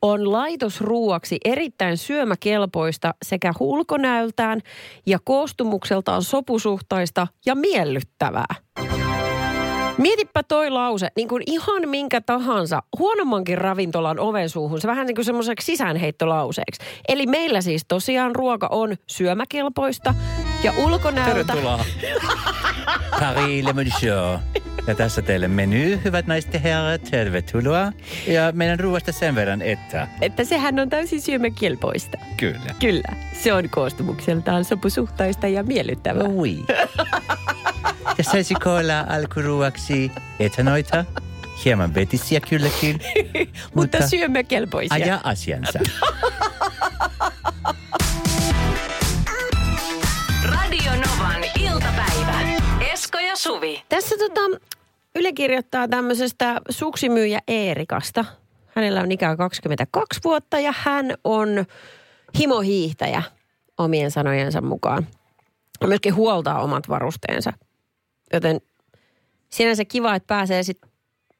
[0.02, 4.60] on laitosruuaksi erittäin syömäkelpoista sekä ulkonäöltään
[5.06, 8.54] ja koostumukseltaan sopusuhtaista ja miellyttävää.
[9.98, 15.14] Mietipä toi lause, niin kuin ihan minkä tahansa huonommankin ravintolan oven suuhun, se vähän niin
[15.14, 16.80] kuin semmoiseksi sisäänheittolauseeksi.
[17.08, 20.14] Eli meillä siis tosiaan ruoka on syömäkelpoista
[20.62, 21.32] ja ulkonäöltä...
[21.34, 21.84] Tervetuloa.
[23.20, 24.38] Paris Le Monsieur.
[24.86, 27.92] Ja tässä teille menu, hyvät naiset ja herrat, tervetuloa.
[28.26, 32.18] Ja meidän ruoasta sen verran, että Että sehän on täysin syömäkelpoista.
[32.36, 32.74] kyllä.
[32.80, 36.22] Kyllä, se on koostumukseltaan sopusuhtaista ja miellyttävää.
[36.36, 36.56] Oi.
[38.18, 41.04] Ja saisiko olla alkuruoaksi etanoita?
[41.64, 43.00] Hieman vetisiä kylläkin.
[43.74, 44.94] Mutta syömäkelpoisia.
[44.94, 45.78] aja asiansa.
[50.44, 52.40] Radio Novan iltapäivä.
[52.92, 53.82] Esko ja Suvi.
[53.88, 54.40] Tässä tota,
[55.14, 58.24] Yle kirjoittaa tämmöisestä suksimyyjä Eerikasta.
[58.66, 61.64] Hänellä on ikää 22 vuotta ja hän on
[62.38, 63.22] himohiihtäjä
[63.78, 65.06] omien sanojensa mukaan.
[65.80, 67.52] Ja myöskin huoltaa omat varusteensa.
[68.32, 68.60] Joten
[69.48, 70.78] sinänsä kiva, että pääsee sit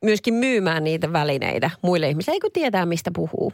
[0.05, 3.53] myöskin myymään niitä välineitä muille ihmisille, eikö tietää mistä puhuu.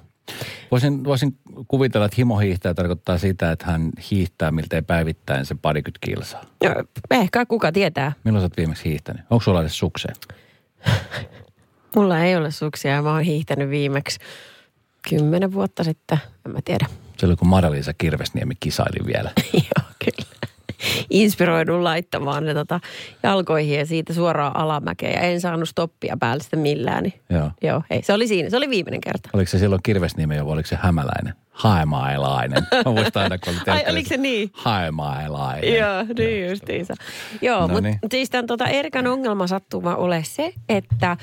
[0.70, 6.44] Voisin, voisin kuvitella, että himohiihtäjä tarkoittaa sitä, että hän hiihtää miltei päivittäin sen parikymmentä kilsaa.
[6.62, 8.12] Ja ehkä kuka tietää.
[8.24, 9.22] Milloin sä oot viimeksi hiihtänyt?
[9.30, 10.14] Onko sulla edes sukseen?
[11.96, 14.18] Mulla ei ole suksia ja mä oon hiihtänyt viimeksi
[15.08, 16.18] kymmenen vuotta sitten.
[16.46, 16.86] En mä tiedä.
[17.18, 19.30] Silloin kun Marja-Liisa Kirvesniemi kisaili vielä.
[19.52, 19.83] Joo.
[21.10, 22.80] Inspiroidun laittamaan ne tota,
[23.22, 25.12] jalkoihin ja siitä suoraan alamäkeen.
[25.14, 27.02] Ja en saanut stoppia päälle sitten millään.
[27.02, 27.20] Niin.
[27.30, 27.50] Joo.
[27.62, 28.50] Joo, ei, se oli siinä.
[28.50, 29.28] Se oli viimeinen kerta.
[29.32, 31.34] Oliko se silloin Kirvesniemi vai oliko se hämäläinen?
[31.50, 32.62] Haemailainen.
[32.84, 34.50] Mä muistan aina, kun oli Ai, oliko se niin?
[34.52, 35.74] Haemailainen.
[35.74, 36.94] Joo, niin justiinsa.
[37.42, 37.98] Joo, No mutta niin.
[38.10, 41.16] siis tämän tota Erikan ongelma sattuma ole se, että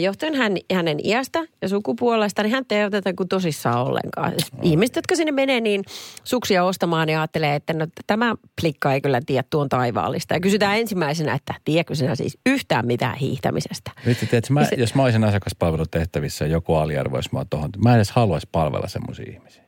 [0.00, 4.30] johtuen hän, hänen iästä ja sukupuolesta, niin hän ei oteta kuin tosissaan ollenkaan.
[4.30, 5.84] Siis Ihmiset, jotka sinne menee, niin
[6.24, 10.34] suksia ostamaan, niin ajattelee, että no, tämä plikka ei kyllä tiedä tuon taivaallista.
[10.34, 13.90] Ja kysytään ensimmäisenä, että tiedätkö sinä siis yhtään mitään hiihtämisestä?
[14.06, 17.96] Vitsi, tiedätkö, mä, Se- jos mä olisin asiakaspalvelutehtävissä ja joku aliarvoisi mua tuohon, mä en
[17.96, 19.62] edes haluaisi palvella semmoisia ihmisiä.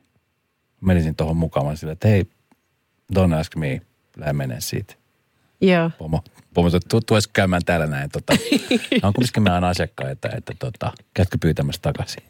[0.81, 2.25] Menisin tuohon mukaan sille, että hei,
[3.15, 3.81] don't ask me,
[4.17, 4.95] lähde menee siitä.
[5.61, 5.91] Joo.
[5.99, 8.11] Pomo, pomo tu, tuois käymään täällä näin.
[8.11, 8.33] Tota,
[9.03, 12.23] on kumminkin meidän asiakkaita, että tota, käytkö pyytämässä takaisin?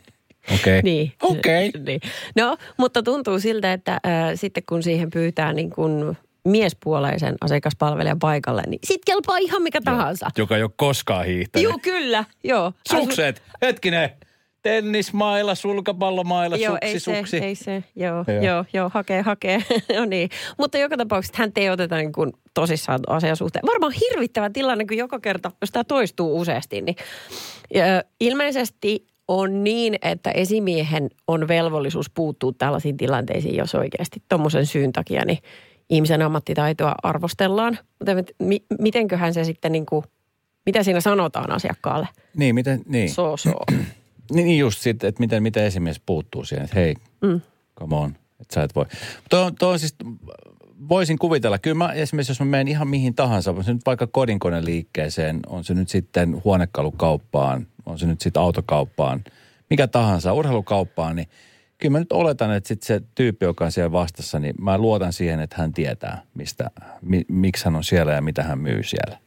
[0.55, 0.79] Okei.
[0.79, 0.83] Okay.
[0.91, 1.13] Niin.
[1.23, 1.71] Okei.
[1.87, 2.01] Niin.
[2.37, 4.01] No, mutta tuntuu siltä, että äh,
[4.35, 10.31] sitten kun siihen pyytää niin kuin miespuoleisen asiakaspalvelijan paikalle, niin sit kelpaa ihan mikä tahansa.
[10.39, 11.65] Joka ei ole koskaan hiihtänyt.
[11.65, 12.25] Joo, kyllä.
[12.45, 12.73] Joo.
[12.89, 14.11] Sukset, hetkinen.
[14.63, 17.37] Tennismailla, sulkapallomailla, Joo, suksi, ei se, suksi.
[17.37, 17.85] ei se.
[17.97, 18.43] Joo, Joo.
[18.45, 19.63] joo, joo, hakee, hakee.
[19.99, 20.29] no niin.
[20.59, 23.67] Mutta joka tapauksessa hän ei oteta niin kuin tosissaan asian suhteen.
[23.67, 26.97] Varmaan hirvittävä tilanne, kun joka kerta, jos tämä toistuu useasti, niin
[27.75, 27.85] ja,
[28.21, 35.25] ilmeisesti on niin, että esimiehen on velvollisuus puuttua tällaisiin tilanteisiin, jos oikeasti tuommoisen syyn takia
[35.25, 35.39] niin
[35.91, 37.79] ihmisen ammattitaitoa arvostellaan.
[37.99, 40.05] Mutta mit- mi- mitenköhän se sitten niin kuin,
[40.67, 42.09] mitä siinä sanotaan asiakkaalle?
[42.37, 43.11] Niin, miten, niin.
[43.11, 43.51] So, so.
[44.31, 47.41] Niin, niin just sitten, että miten, miten esimies puuttuu siihen, että hei, mm.
[47.79, 48.85] come on, että sä et voi.
[49.31, 49.95] Tuo, tuo on siis,
[50.89, 54.07] voisin kuvitella, kyllä mä esimerkiksi jos mä menen ihan mihin tahansa, on se nyt vaikka
[54.07, 59.25] kodinkoneliikkeeseen, on se nyt sitten huonekalukauppaan, on se nyt sitten autokauppaan,
[59.71, 61.29] mikä tahansa, urheilukauppaan, niin
[61.79, 65.13] kyllä mä nyt oletan, että sitten se tyyppi, joka on siellä vastassa, niin mä luotan
[65.13, 66.71] siihen, että hän tietää, mistä,
[67.03, 69.19] mi, miksi hän on siellä ja mitä hän myy siellä.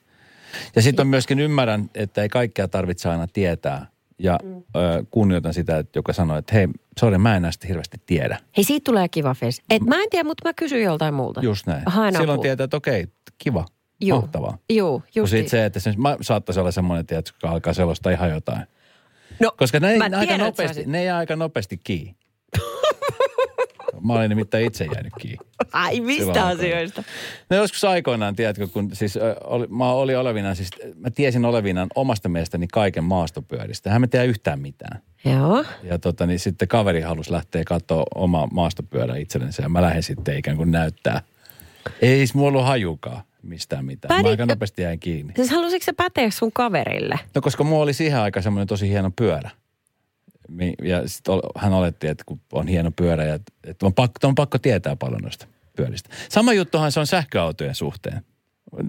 [0.76, 3.86] Ja sitten on myöskin ymmärrän, että ei kaikkea tarvitse aina tietää.
[4.20, 4.56] Ja mm.
[4.76, 6.68] ö, kunnioitan sitä, että joka sanoo, että hei,
[7.00, 8.38] sori, mä en näistä hirveästi tiedä.
[8.58, 9.62] Hei, siitä tulee kiva face.
[9.70, 11.42] Et mä en tiedä, mutta mä kysyn joltain muulta.
[11.42, 11.84] Just näin.
[11.86, 12.42] Haen Silloin apua.
[12.44, 13.66] tietää, että okei, kiva,
[14.02, 14.22] Juu.
[14.22, 14.58] mahtavaa.
[14.70, 18.30] Joo, just sit se, että se, mä saattaisi olla semmoinen, tiedät, joka alkaa selostaa ihan
[18.30, 18.68] jotain.
[19.40, 22.16] No, Koska ne, mä aika tiedän, että nopeasti, ne jää aika nopeasti kiinni.
[24.04, 25.38] Mä olin nimittäin itse jäänyt kiinni.
[25.74, 26.56] Ai Silloin mistä aikoinaan.
[26.58, 27.04] asioista?
[27.50, 32.30] No joskus aikoinaan, tiedätkö, kun siis oli, mä olin olevinaan, siis mä tiesin olevinaan omasta
[32.30, 33.90] mielestäni kaiken maastopyöristä.
[33.90, 35.02] Hän mä tiedä yhtään mitään.
[35.26, 35.66] Joo.
[35.84, 40.38] Ja tota, niin sitten kaveri halusi lähteä katsoa omaa maastopyörää itsellensä ja mä lähdin sitten
[40.38, 41.22] ikään kuin näyttää.
[42.02, 44.16] Ei siis mulla ollut hajukaan mistään mitään.
[44.16, 45.34] Mä Pädi- aika nopeasti jäin kiinni.
[45.36, 47.20] Siis halusitko se päteä sun kaverille?
[47.36, 49.50] No koska mulla oli siihen aikaan semmoinen tosi hieno pyörä.
[50.84, 54.58] Ja sitten hän oletti, että kun on hieno pyörä ja että on pakko, on pakko
[54.58, 56.10] tietää paljon noista pyöristä.
[56.30, 58.22] Sama juttuhan se on sähköautojen suhteen.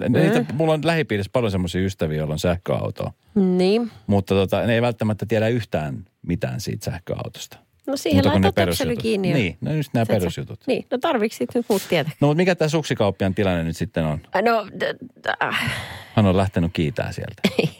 [0.08, 3.12] Niitä, mulla on lähipiirissä paljon semmoisia ystäviä, joilla on sähköautoa.
[3.34, 3.90] Niin.
[4.06, 7.58] Mutta tota, ne ei välttämättä tiedä yhtään mitään siitä sähköautosta.
[7.86, 8.98] No siihen perusjutut.
[8.98, 9.32] kiinni.
[9.32, 10.60] Niin, no just nämä perusjutut.
[10.66, 12.12] Niin, no tarviks sit nyt muut tietää?
[12.20, 14.20] No mutta mikä tämä suksikauppian tilanne nyt sitten on?
[14.42, 14.96] No, d-
[15.28, 15.72] d- äh,
[16.14, 17.42] Hän on lähtenyt kiitää sieltä.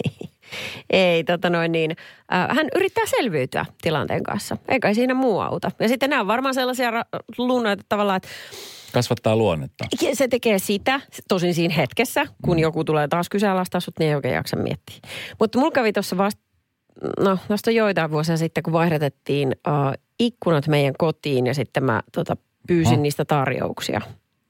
[0.94, 1.90] ei tota noin niin.
[2.33, 4.57] Äh, hän yrittää selviytyä tilanteen kanssa.
[4.68, 5.70] Eikä siinä muu auta.
[5.80, 8.28] Ja sitten nämä on varmaan sellaisia ra- lunnoita tavallaan, että
[8.92, 9.85] Kasvattaa luonnetta.
[10.12, 14.35] se tekee sitä, tosin siinä hetkessä, kun joku tulee taas kyseenalaistaa sut, niin ei oikein
[14.35, 14.96] jaksa miettiä.
[15.40, 16.42] Mutta mulla kävi tuossa vasta,
[17.20, 22.37] no tuosta joitain vuosia sitten, kun vaihdatettiin uh, ikkunat meidän kotiin ja sitten mä tota,
[22.66, 23.02] pyysin Aha.
[23.02, 24.00] niistä tarjouksia.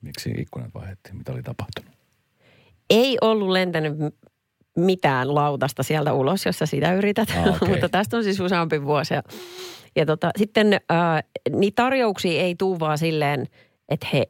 [0.00, 1.16] Miksi ikkunat vaihdettiin?
[1.16, 1.94] Mitä oli tapahtunut?
[2.90, 3.92] Ei ollut lentänyt
[4.76, 7.28] mitään lautasta sieltä ulos, jos sä sitä yrität.
[7.36, 7.68] Ah, okei.
[7.72, 9.14] Mutta tästä on siis useampi vuosi.
[9.14, 9.22] Ja,
[9.96, 13.46] ja tota, sitten äh, niitä tarjouksia ei tuu vaan silleen,
[13.88, 14.26] että he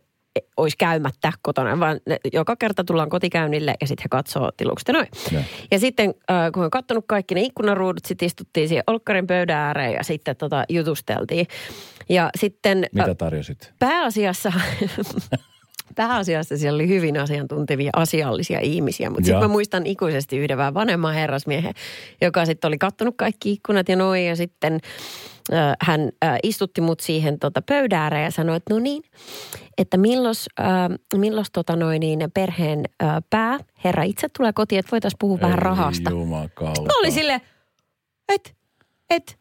[0.57, 4.95] olisi käymättä kotona, vaan ne, joka kerta tullaan kotikäynnille ja sitten he katsoo tilukset ja
[4.95, 5.09] noin.
[5.33, 5.43] Joo.
[5.71, 9.93] Ja sitten äh, kun on katsonut kaikki ne ikkunaruudut, sitten istuttiin siihen olkkarin pöydän ääreen
[9.93, 11.47] ja sitten tota, jutusteltiin.
[12.09, 13.73] Ja sitten Mitä äh, tarjosit?
[13.79, 14.53] pääasiassa,
[15.95, 21.15] pääasiassa siellä oli hyvin asiantuntevia asiallisia ihmisiä, mutta sitten mä muistan ikuisesti yhden vähän vanhemman
[21.15, 21.75] herrasmiehen,
[22.21, 24.81] joka sitten oli kattonut kaikki ikkunat ja noin ja sitten
[25.53, 29.03] äh, hän äh, istutti mut siihen tota, pöydän ääreen ja sanoi, että no niin,
[29.79, 30.67] että millos, äh,
[31.15, 35.59] millos tota noin niin perheen äh, pää, herra itse tulee kotiin, että voitaisiin puhua vähän
[35.59, 36.11] rahasta.
[36.11, 36.83] Jumakauta.
[36.83, 37.41] Mä olin silleen,
[38.29, 38.51] että,
[39.11, 39.39] et,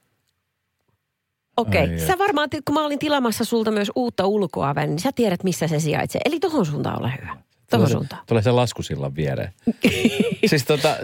[1.57, 1.81] okei.
[1.81, 1.99] Ai Okay.
[2.07, 5.79] Sä varmaan, kun mä olin tilamassa sulta myös uutta ulkoa, niin sä tiedät, missä se
[5.79, 6.21] sijaitsee.
[6.25, 7.27] Eli tohon suuntaan ole hyvä.
[7.27, 8.21] Tohon Tulee se, suuntaan.
[8.27, 9.53] tulee se laskusillan viereen.
[10.49, 10.97] siis tota,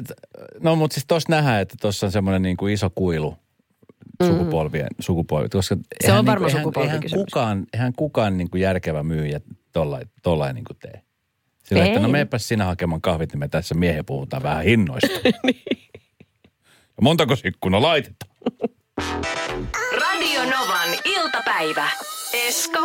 [0.60, 3.36] no mutta siis tossa nähdään, että tuossa on semmoinen niin kuin iso kuilu
[4.26, 5.52] sukupolvien, sukupolvit.
[5.52, 7.14] Koska on eihän varmaan niinku- eihän- sukupolvikysymys.
[7.14, 9.42] Eihän kukaan, eihän kukaan niin kuin järkevä myyjä
[9.74, 11.02] tollain, tollain niin kuin tee.
[11.64, 15.10] Sillä, että no meepäs sinä hakemaan kahvit, niin me tässä miehen puhutaan vähän hinnoista.
[16.98, 18.32] Ja Montako ikkuna laitetaan?
[20.02, 21.90] Radio Novan iltapäivä.
[22.34, 22.80] Esko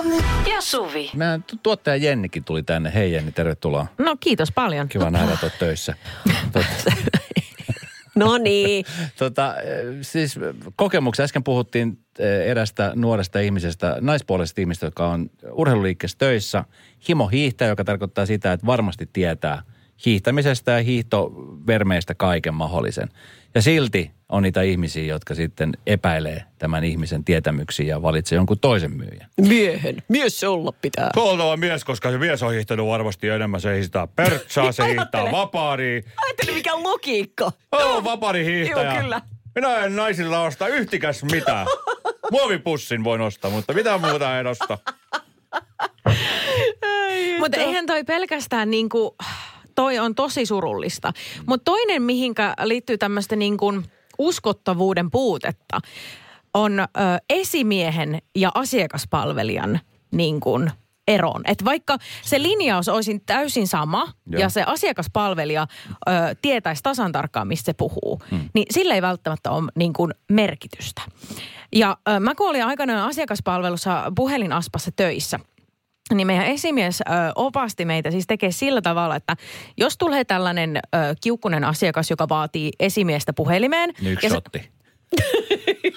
[0.51, 1.11] ja Suvi.
[1.47, 2.93] Tu- tuottaja Jennikin tuli tänne.
[2.95, 3.87] Hei Jenni, tervetuloa.
[3.99, 4.89] No kiitos paljon.
[4.89, 5.95] Kiva nähdä, että töissä.
[8.15, 8.85] No niin.
[9.19, 10.39] tota, eh, siis
[10.77, 11.25] kokemuksia.
[11.25, 16.65] Äsken puhuttiin eh, erästä nuoresta ihmisestä, naispuolisesta ihmistä, joka on urheiluliikkeessä töissä.
[17.09, 19.63] Himo hiihtäjä, joka tarkoittaa sitä, että varmasti tietää
[20.07, 23.09] hiihtämisestä ja hiihtovermeistä kaiken mahdollisen.
[23.55, 28.93] Ja silti on niitä ihmisiä, jotka sitten epäilee tämän ihmisen tietämyksiä ja valitsee jonkun toisen
[28.93, 29.31] myyjän.
[29.41, 29.97] Miehen.
[30.09, 31.11] Mies se olla pitää.
[31.17, 33.61] Oltava mies, koska se mies on hiihtänyt varmasti enemmän.
[33.61, 36.03] Se hiihtää pertsaa, se hiihtää vapaaria.
[36.17, 37.53] Ajattele mikä logiikka.
[37.73, 38.93] On vapaari hiihtäjä.
[38.93, 39.21] Joo, kyllä.
[39.55, 41.67] Minä en naisilla osta yhtikäs mitään.
[42.33, 44.79] Muovipussin voin ostaa, mutta mitä muuta en osta.
[47.39, 49.17] Mutta eihän toi pelkästään niinku,
[49.75, 51.13] toi on tosi surullista.
[51.47, 53.83] Mutta toinen, mihinkä liittyy tämmöistä niinku
[54.19, 55.81] uskottavuuden puutetta,
[56.55, 56.85] on ö,
[57.31, 60.71] esimiehen ja asiakaspalvelijan niin kuin
[61.09, 61.43] eroon.
[61.45, 64.41] Et vaikka se linjaus olisi täysin sama Joo.
[64.41, 65.67] ja se asiakaspalvelija
[66.09, 66.11] ö,
[66.43, 68.49] tietäisi tasan tarkkaan, mistä se puhuu, hmm.
[68.55, 71.03] niin sillä ei välttämättä ole niin kuin merkitystä.
[71.75, 75.41] Ja ö, mä kun olin aikanaan asiakaspalvelussa puhelinaspassa töissä,
[76.13, 79.37] niin meidän esimies ö, opasti meitä siis tekee sillä tavalla, että
[79.77, 80.81] jos tulee tällainen ö,
[81.23, 83.91] kiukkunen asiakas, joka vaatii esimiestä puhelimeen.
[84.01, 84.71] Niin Yksi ja se- shotti.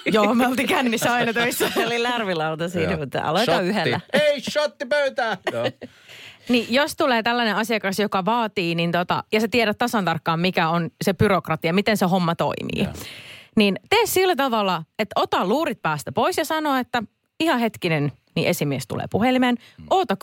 [0.14, 1.70] Joo, me oltiin kännissä aina töissä.
[1.74, 3.00] Se oli lärvilauta siinä, Joo.
[3.00, 3.68] mutta aloita Shotti.
[3.70, 4.00] yhdellä.
[4.14, 5.38] Ei, shotti pöytään.
[5.54, 5.66] Joo.
[6.50, 10.70] Niin jos tulee tällainen asiakas, joka vaatii, niin tota, ja sä tiedät tasan tarkkaan, mikä
[10.70, 12.84] on se byrokratia, miten se homma toimii.
[12.84, 12.94] Joo.
[13.56, 17.04] Niin tee sillä tavalla, että ota luurit päästä pois ja sano, että
[17.40, 19.58] ihan hetkinen, niin esimies tulee puhelimeen.
[19.90, 20.18] Oota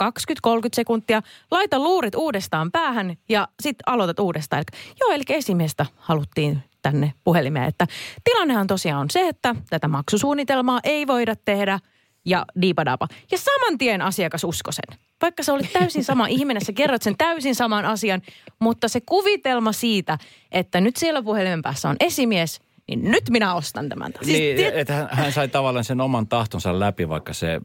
[0.49, 4.59] 20-30 sekuntia, laita luurit uudestaan päähän ja sitten aloitat uudestaan.
[4.59, 7.69] Eli, joo, eli esimiestä haluttiin tänne puhelimeen.
[7.69, 7.87] Että
[8.25, 11.79] tilannehan tosiaan on se, että tätä maksusuunnitelmaa ei voida tehdä
[12.25, 13.09] ja diipadapa.
[13.31, 14.99] Ja saman tien asiakas usko sen.
[15.23, 18.23] Vaikka se oli täysin sama ihminen, sä kerrot sen täysin saman asian,
[18.59, 20.19] mutta se kuvitelma siitä,
[20.53, 24.13] että nyt siellä puhelimen päässä on esimies, niin nyt minä ostan tämän.
[24.13, 24.27] talon.
[24.27, 27.61] Niin, että hän, hän sai tavallaan sen oman tahtonsa läpi, vaikka se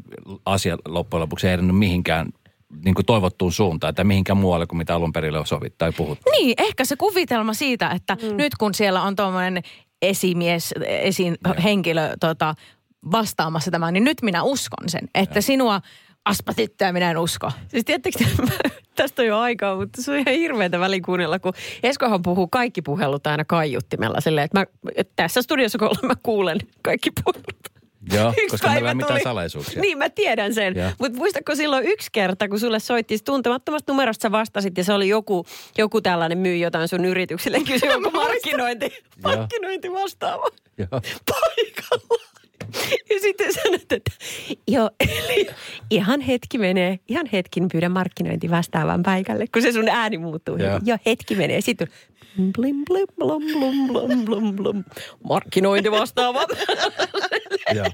[0.45, 2.29] asia loppujen lopuksi ei edennyt mihinkään
[2.85, 6.31] niin kuin toivottuun suuntaan, tai mihinkään muualle kuin mitä alun perin on sovittu tai puhuttu.
[6.31, 8.37] Niin, ehkä se kuvitelma siitä, että mm.
[8.37, 9.63] nyt kun siellä on tuommoinen
[10.01, 12.55] esimies, esin henkilö tota,
[13.11, 15.41] vastaamassa tämän, niin nyt minä uskon sen, että ja.
[15.41, 15.81] sinua
[16.29, 17.51] aspa tyttöä minä en usko.
[17.67, 18.25] Siis tiedättekö,
[18.95, 23.27] tästä on jo aikaa, mutta se on ihan hirveätä välikuunnella, kun Eskohan puhuu kaikki puhelut
[23.27, 24.65] aina kaiuttimella silleen, että, mä,
[24.95, 27.79] että tässä studiossa kun olen, mä kuulen kaikki puhelut.
[28.13, 29.81] Joo, Yksi koska meillä ei ole mitään salaisuuksia.
[29.81, 30.73] Niin, mä tiedän sen.
[30.99, 35.09] Mutta muistatko silloin yksi kerta, kun sulle soitti tuntemattomasta numerosta sä vastasit ja se oli
[35.09, 35.45] joku,
[35.77, 37.59] joku tällainen myy jotain sun yritykselle.
[37.59, 38.91] Kysyi, onko markkinointi,
[39.23, 41.01] markkinointi vastaava Joo.
[41.29, 42.28] paikalla.
[43.09, 44.11] Ja sitten sanot, että
[44.67, 45.49] joo, eli
[45.89, 50.57] ihan hetki menee, ihan hetki, niin pyydän markkinointi vastaavan paikalle, kun se sun ääni muuttuu.
[50.57, 50.69] Joo.
[50.69, 51.61] Joo, joo hetki menee.
[51.61, 51.87] Sitten
[52.37, 54.83] blim, blim, blum, blum, blum, blum, blum.
[55.23, 56.45] Markkinointi vastaava.
[57.75, 57.85] Joo.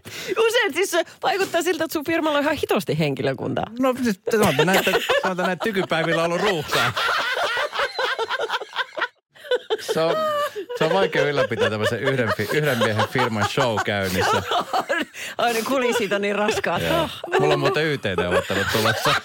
[0.48, 3.66] Usein siis se vaikuttaa siltä, että sun firmalla on ihan hitosti henkilökuntaa.
[3.80, 6.94] No siis sanotaan näin, että, sanotaan näin, että tykypäivillä on ollut ruuhkaa.
[9.94, 10.16] Se on,
[10.78, 14.44] se on vaikea ylläpitää tämmöisen yhden, yhden miehen firman show käynnissä.
[15.38, 16.82] Ai ne kulissit on niin raskaat.
[16.82, 17.10] Joo.
[17.40, 19.16] Mulla on muuten YT-neuvottelut tulossa.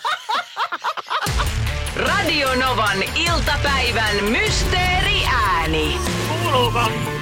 [1.97, 5.99] Radio Novan iltapäivän mysteeriääni.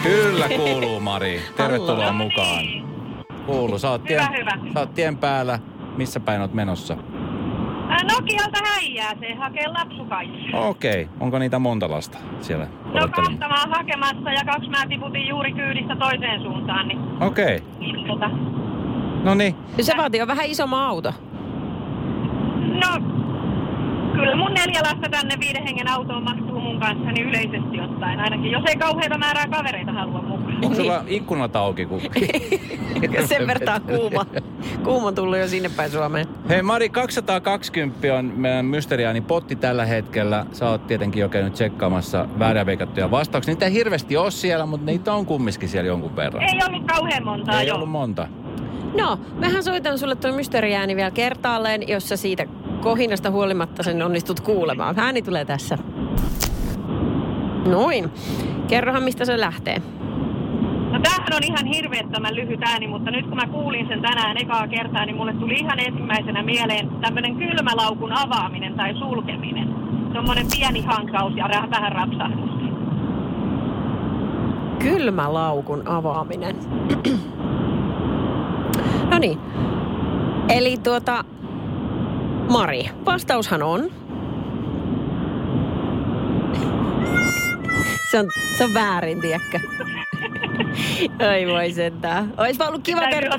[0.02, 1.42] Kyllä kuuluu, Mari.
[1.56, 2.64] Tervetuloa mukaan.
[3.46, 3.78] Kuuluu.
[3.78, 4.72] Sä oot, tien, Hyvä, hyvä.
[4.74, 5.58] sä oot tien päällä.
[5.96, 6.96] Missä päin oot menossa?
[7.88, 10.56] Nokialta häijää se hakee lapsukaisia.
[10.58, 11.02] Okei.
[11.02, 11.14] Okay.
[11.20, 15.52] Onko niitä monta lasta siellä No kahta mä oon hakemassa ja kaksi mä tiputin juuri
[15.52, 16.88] kyydistä toiseen suuntaan.
[16.88, 17.56] Niin, Okei.
[17.56, 17.68] Okay.
[17.78, 18.30] niin tota,
[19.24, 19.54] No niin.
[19.80, 21.14] Se vaatii jo vähän isomman auto.
[22.84, 22.88] no,
[24.12, 28.50] kyllä mun neljä lasta tänne viiden hengen autoon mahtuu mun kanssa, niin yleisesti ottaen ainakin.
[28.52, 30.47] Jos ei kauheita määrää kavereita halua mukaan.
[30.62, 31.86] Onko sulla ikkunat auki?
[31.86, 32.00] Kun...
[33.28, 34.26] Sen verran kuuma.
[34.84, 36.26] Kuuma tullut jo sinne päin Suomeen.
[36.48, 40.46] Hei Mari, 220 on meidän mysteriaani potti tällä hetkellä.
[40.52, 43.54] Sä oot tietenkin jo käynyt tsekkaamassa väärin veikattuja vastauksia.
[43.54, 46.42] Niitä ei hirveästi ole siellä, mutta niitä on kumminkin siellä jonkun verran.
[46.42, 47.76] Ei ollut kauhean montaa, ei joo.
[47.76, 48.28] ollut monta.
[48.96, 52.46] No, mehän soitan sulle tuon mysteeriääni vielä kertaalleen, jos sä siitä
[52.80, 54.98] kohinasta huolimatta sen onnistut kuulemaan.
[54.98, 55.78] Ääni tulee tässä.
[57.66, 58.10] Noin.
[58.68, 59.82] Kerrohan, mistä se lähtee.
[60.98, 64.68] No tämähän on ihan hirveettömän lyhyt ääni, mutta nyt kun mä kuulin sen tänään ekaa
[64.68, 69.68] kertaa, niin mulle tuli ihan ensimmäisenä mieleen tämmöinen kylmälaukun avaaminen tai sulkeminen.
[70.12, 72.58] Semmoinen pieni hankaus ja vähän rapsahdusta.
[74.78, 76.56] Kylmälaukun avaaminen.
[79.10, 79.38] no niin.
[80.48, 81.24] Eli tuota,
[82.50, 83.80] Mari, vastaushan on...
[88.10, 89.60] Se on, se on väärin, tiedätkö?
[91.30, 92.34] Ai voi sentään.
[92.36, 93.38] Ois vaan ollut kiva kertoa.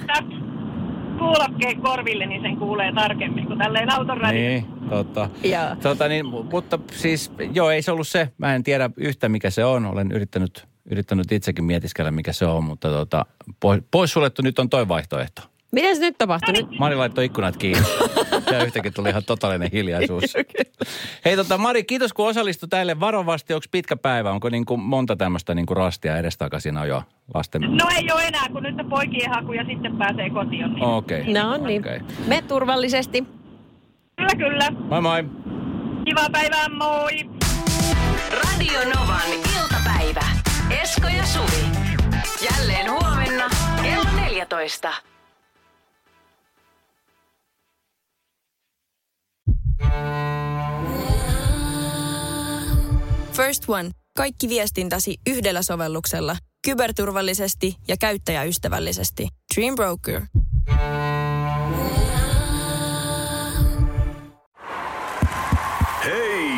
[1.19, 4.19] kuulokkeen korville, niin sen kuulee tarkemmin kuin tälleen auton.
[4.31, 5.29] Niin, totta.
[5.43, 5.75] Joo.
[5.83, 8.29] Tota niin, mu- mutta siis, joo, ei se ollut se.
[8.37, 9.85] Mä en tiedä yhtä, mikä se on.
[9.85, 13.25] Olen yrittänyt, yrittänyt itsekin mietiskellä, mikä se on, mutta tota,
[13.59, 15.41] pois, pois suljettu nyt on toi vaihtoehto.
[15.71, 16.53] Miten se nyt tapahtui?
[16.53, 16.79] Nyt?
[16.79, 17.83] Mari laittoi ikkunat kiinni.
[18.51, 20.23] Ja yhtäkkiä tuli ihan totaalinen hiljaisuus.
[21.25, 23.53] Hei tota, Mari, kiitos kun osallistui tälle varovasti.
[23.53, 24.31] Onko pitkä päivä?
[24.31, 27.03] Onko niin kuin monta tämmöistä niin kuin rastia edestakaisin ajoa
[27.33, 27.61] lasten?
[27.61, 30.73] No ei ole enää, kun nyt on poikien haku ja sitten pääsee kotiin.
[30.73, 30.83] Niin.
[30.83, 31.21] Okei.
[31.21, 31.33] Okay.
[31.33, 31.81] No niin.
[31.81, 31.99] Okei.
[32.27, 33.23] Me turvallisesti.
[34.15, 34.71] Kyllä, kyllä.
[34.89, 35.23] Moi moi.
[36.05, 37.29] Kivaa päivää, moi!
[38.31, 39.29] Radio Novan
[39.61, 40.25] iltapäivä.
[40.81, 41.65] Esko ja Suvi.
[42.51, 43.49] Jälleen huomenna
[43.83, 44.93] kello 14.
[53.31, 53.91] First One.
[54.17, 56.37] Kaikki viestintäsi yhdellä sovelluksella.
[56.65, 59.27] Kyberturvallisesti ja käyttäjäystävällisesti.
[59.55, 60.21] Dream Broker.
[66.05, 66.51] Hei!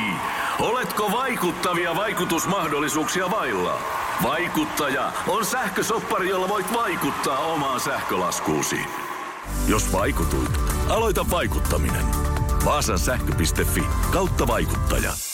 [0.60, 3.80] Oletko vaikuttavia vaikutusmahdollisuuksia vailla?
[4.24, 8.80] Vaikuttaja on sähkösoppari, jolla voit vaikuttaa omaan sähkölaskuusi.
[9.68, 10.52] Jos vaikutuit,
[10.90, 12.06] aloita vaikuttaminen.
[12.66, 15.31] Vaasan sähkö.fi kautta vaikuttaja.